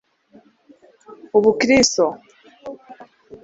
[1.37, 2.05] ubukristo